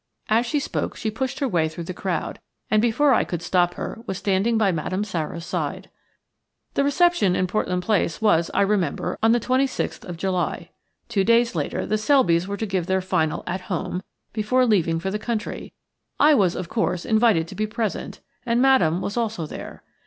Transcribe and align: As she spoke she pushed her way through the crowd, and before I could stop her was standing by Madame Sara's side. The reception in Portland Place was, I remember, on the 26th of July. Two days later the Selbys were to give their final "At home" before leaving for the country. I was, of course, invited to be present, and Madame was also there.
As 0.29 0.47
she 0.47 0.59
spoke 0.59 0.95
she 0.97 1.11
pushed 1.11 1.37
her 1.41 1.47
way 1.47 1.69
through 1.69 1.83
the 1.83 1.93
crowd, 1.93 2.39
and 2.71 2.81
before 2.81 3.13
I 3.13 3.23
could 3.23 3.43
stop 3.43 3.75
her 3.75 4.01
was 4.07 4.17
standing 4.17 4.57
by 4.57 4.71
Madame 4.71 5.03
Sara's 5.03 5.45
side. 5.45 5.91
The 6.73 6.83
reception 6.83 7.35
in 7.35 7.45
Portland 7.45 7.83
Place 7.83 8.19
was, 8.19 8.49
I 8.51 8.61
remember, 8.61 9.19
on 9.21 9.31
the 9.31 9.39
26th 9.39 10.03
of 10.05 10.17
July. 10.17 10.71
Two 11.07 11.23
days 11.23 11.53
later 11.53 11.85
the 11.85 11.99
Selbys 11.99 12.47
were 12.47 12.57
to 12.57 12.65
give 12.65 12.87
their 12.87 12.99
final 12.99 13.43
"At 13.45 13.69
home" 13.69 14.01
before 14.33 14.65
leaving 14.65 14.99
for 14.99 15.11
the 15.11 15.19
country. 15.19 15.71
I 16.19 16.33
was, 16.33 16.55
of 16.55 16.67
course, 16.67 17.05
invited 17.05 17.47
to 17.49 17.53
be 17.53 17.67
present, 17.67 18.21
and 18.43 18.59
Madame 18.59 19.01
was 19.01 19.17
also 19.17 19.45
there. 19.45 19.83